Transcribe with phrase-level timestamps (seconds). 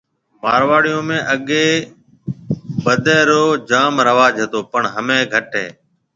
[0.41, 1.69] مارواڙيون ۾ اگيَ
[2.83, 5.67] بدَي رو جام رواج ھتو پڻ ھميَ گھٽ ھيََََ